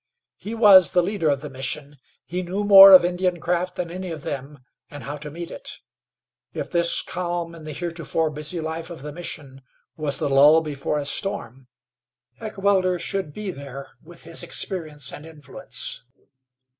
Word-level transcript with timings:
He 0.37 0.55
was 0.55 0.93
the 0.93 1.03
leader 1.03 1.29
of 1.29 1.41
the 1.41 1.49
Mission; 1.51 1.95
he 2.25 2.41
knew 2.41 2.63
more 2.63 2.91
of 2.91 3.05
Indian 3.05 3.39
craft 3.39 3.75
than 3.75 3.91
any 3.91 4.09
of 4.09 4.23
them, 4.23 4.57
and 4.89 5.03
how 5.03 5.15
to 5.17 5.29
meet 5.29 5.51
it. 5.51 5.77
If 6.53 6.71
this 6.71 7.03
calm 7.03 7.53
in 7.53 7.65
the 7.65 7.71
heretofore 7.71 8.31
busy 8.31 8.59
life 8.59 8.89
of 8.89 9.03
the 9.03 9.13
Mission 9.13 9.61
was 9.95 10.17
the 10.17 10.27
lull 10.27 10.61
before 10.61 10.97
a 10.97 11.05
storm, 11.05 11.67
Heckewelder 12.39 12.97
should 12.97 13.31
be 13.31 13.51
there 13.51 13.91
with 14.01 14.23
his 14.23 14.41
experience 14.41 15.13
and 15.13 15.23
influence. 15.23 16.01